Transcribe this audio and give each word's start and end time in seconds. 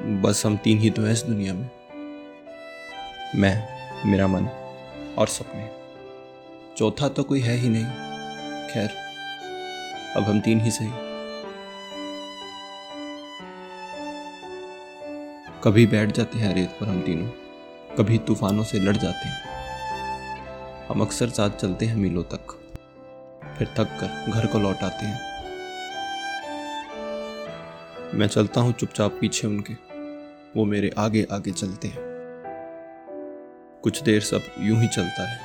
बस 0.00 0.42
हम 0.46 0.56
तीन 0.56 0.78
ही 0.78 0.90
तो 0.90 1.02
हैं 1.02 1.12
इस 1.12 1.22
दुनिया 1.22 1.54
में। 1.54 1.70
मैं, 3.34 3.68
मेरा 4.10 4.26
मन 4.26 4.46
और 5.18 5.26
सपने। 5.26 5.70
चौथा 6.76 7.08
तो 7.08 7.22
कोई 7.22 7.40
है 7.40 7.54
ही 7.54 7.68
नहीं। 7.68 7.84
खैर, 8.68 8.90
अब 10.16 10.22
हम 10.22 10.40
तीन 10.40 10.60
ही 10.60 10.70
सही। 10.70 10.90
कभी 15.64 15.86
बैठ 15.86 16.12
जाते 16.12 16.38
हैं 16.38 16.54
रेत 16.54 16.68
पर 16.80 16.86
हम 16.86 17.02
तीनों। 17.02 17.28
कभी 17.96 18.18
तूफानों 18.18 18.64
से 18.64 18.78
लड़ 18.78 18.96
जाते 18.96 19.28
हैं। 19.28 19.42
हम 20.86 21.00
अक्सर 21.00 21.28
साथ 21.28 21.50
चलते 21.50 21.86
हैं 21.86 21.96
मीलों 21.96 22.22
तक। 22.22 22.56
फिर 23.58 23.68
थक 23.68 23.88
कर 24.00 24.30
घर 24.30 24.46
को 24.46 24.58
लौट 24.58 24.76
आते 24.76 25.06
हैं। 25.06 25.30
मैं 28.14 28.28
चलता 28.28 28.60
हूँ 28.60 28.72
चुपचाप 28.72 29.18
पीछे 29.20 29.46
उनके। 29.46 29.89
वो 30.56 30.64
मेरे 30.64 30.90
आगे 30.98 31.26
आगे 31.32 31.50
चलते 31.50 31.88
हैं। 31.88 32.08
कुछ 33.82 34.02
देर 34.02 34.20
सब 34.20 34.42
यूँ 34.58 34.80
ही 34.80 34.88
चलता 34.88 35.30
है। 35.30 35.38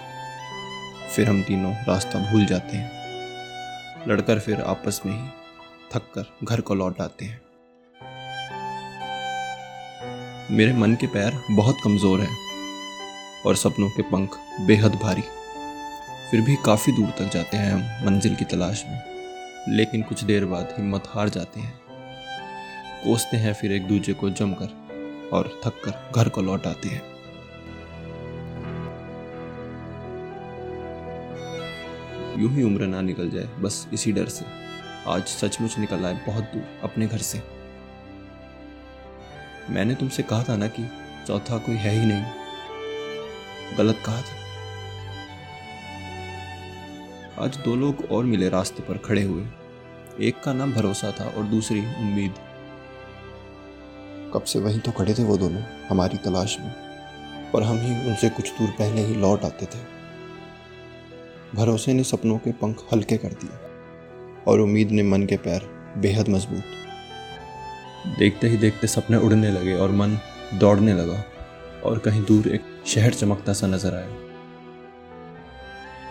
फिर 1.09 1.27
हम 1.29 1.41
तीनों 1.43 1.73
रास्ता 1.87 2.19
भूल 2.31 2.45
जाते 2.45 2.77
हैं। 2.77 4.07
लड़कर 4.07 4.39
फिर 4.39 4.61
आपस 4.61 5.01
में 5.05 5.13
ही 5.13 5.27
थक 5.93 6.11
कर 6.15 6.31
घर 6.43 6.61
को 6.61 6.75
लौट 6.75 7.01
आते 7.01 7.25
हैं। 7.25 7.41
मेरे 10.51 10.73
मन 10.73 10.95
के 10.95 11.07
पैर 11.07 11.33
बहुत 11.51 11.77
कमज़ोर 11.83 12.19
हैं 12.19 12.37
और 13.45 13.55
सपनों 13.55 13.89
के 13.89 14.01
पंख 14.01 14.37
बेहद 14.67 14.95
भारी। 14.95 15.23
फिर 16.31 16.41
भी 16.41 16.55
काफ़ी 16.55 16.93
दूर 16.93 17.09
तक 17.09 17.29
जाते 17.33 17.57
हैं 17.57 17.71
हम 17.71 18.05
मंजिल 18.05 18.35
की 18.35 18.45
तलाश 18.45 18.83
में, 18.87 19.01
लेकिन 19.69 20.01
कुछ 20.01 20.23
देर 20.23 20.45
बाद 20.45 20.73
हिम्मत 20.77 21.03
हार 21.07 21.29
जाते 21.29 21.59
हैं। 21.59 21.73
कोसते 23.03 23.37
हैं 23.37 23.53
फिर 23.53 23.71
एक 23.71 23.87
दूसरे 23.87 24.13
को 24.13 24.29
जमकर। 24.29 24.84
और 25.33 25.61
थक 25.65 25.81
कर 25.85 26.11
घर 26.15 26.29
को 26.29 26.41
लौट 26.41 26.67
आते 26.67 26.89
हैं। 26.89 27.15
यूँ 32.39 32.51
ही 32.51 32.63
उम्र 32.63 32.85
ना 32.85 33.01
निकल 33.01 33.29
जाए, 33.29 33.43
बस 33.43 33.87
इसी 33.93 34.11
डर 34.11 34.25
से। 34.25 34.45
आज 35.07 35.25
सचमुच 35.25 35.77
निकल 35.79 36.05
आए 36.05 36.13
बहुत 36.27 36.43
दूर, 36.43 36.79
अपने 36.83 37.07
घर 37.07 37.17
से। 37.17 37.41
मैंने 39.69 39.95
तुमसे 39.95 40.23
कहा 40.23 40.43
था 40.43 40.55
ना 40.55 40.67
कि 40.67 40.89
चौथा 41.27 41.57
कोई 41.57 41.75
है 41.75 41.91
ही 41.91 42.05
नहीं। 42.05 42.25
गलत 43.77 44.03
कहा 44.05 44.21
था। 44.21 44.45
आज 47.45 47.57
दो 47.57 47.75
लोग 47.75 48.11
और 48.11 48.23
मिले 48.23 48.49
रास्ते 48.49 48.83
पर 48.83 48.97
खड़े 48.97 49.23
हुए। 49.23 49.45
एक 50.21 50.43
का 50.43 50.53
नाम 50.53 50.73
भरोसा 50.73 51.11
था 51.11 51.25
और 51.25 51.43
दूसरी 51.43 51.79
उम्मीद। 51.79 52.35
कब 54.35 54.43
से 54.43 54.59
वहीं 54.59 54.79
तो 54.79 54.91
खड़े 54.91 55.13
थे 55.13 55.23
वो 55.23 55.37
दोनों, 55.37 55.61
हमारी 55.89 56.17
तलाश 56.17 56.59
में। 56.59 56.71
पर 57.51 57.63
हम 57.63 57.77
ही 57.77 58.09
उनसे 58.09 58.29
कुछ 58.29 58.57
दूर 58.57 58.69
पहले 58.69 59.01
ही 59.01 59.15
लौट 59.15 59.43
आते 59.45 59.65
थे। 59.65 59.79
भरोसे 61.55 61.93
ने 61.93 62.03
सपनों 62.03 62.37
के 62.37 62.51
पंख 62.51 62.83
हल्के 62.93 63.17
कर 63.17 63.27
दिए 63.27 63.49
और 64.47 64.59
उम्मीद 64.59 64.91
ने 64.91 65.03
मन 65.03 65.25
के 65.25 65.37
पैर 65.37 65.61
बेहद 65.97 66.29
मज़बूत। 66.29 66.63
देखते 68.19 68.49
ही 68.49 68.57
देखते 68.57 68.87
सपने 68.87 69.17
उड़ने 69.17 69.51
लगे 69.51 69.73
और 69.73 69.91
मन 69.91 70.19
दौड़ने 70.53 70.93
लगा 70.93 71.23
और 71.85 71.99
कहीं 71.99 72.23
दूर 72.23 72.47
एक 72.47 72.61
शहर 72.87 73.13
चमकता 73.13 73.53
सा 73.53 73.67
नज़र 73.67 73.95
आया। 73.95 74.09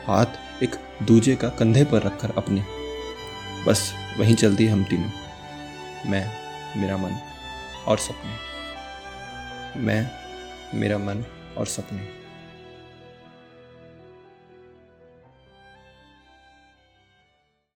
हाथ 0.06 0.62
एक 0.62 0.70
दूजे 1.02 1.36
का 1.36 1.48
कंधे 1.48 1.84
पर 1.84 2.02
रखकर 2.02 2.30
अपने। 2.36 2.64
बस 3.67 3.92
वहीं 4.19 4.34
चलती 4.34 4.67
हम 4.67 4.84
तीनों, 4.84 5.11
मैं, 6.11 6.30
मेरा 6.77 6.96
मन। 6.96 7.33
और 7.86 7.98
सपने। 7.98 8.55
मैं 9.80 10.11
मेरा 10.74 10.98
मन 10.98 11.24
और 11.58 11.67
सपने। 11.67 12.23